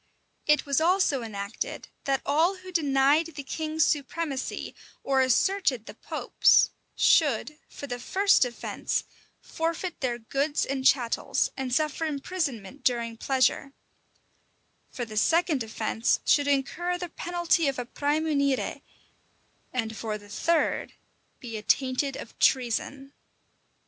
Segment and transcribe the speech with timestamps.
[0.47, 6.71] It was also enacted, that all who denied the king's supremacy, or asserted the pope's,
[6.95, 9.03] should, for the first offence,
[9.43, 13.73] forfeit their goods and chattels, and suffer imprisonment during pleasure;
[14.89, 18.81] for the second offence, should incur the penalty of a "præmunire;"
[19.71, 20.93] and for the third,
[21.39, 23.13] be attainted of treason.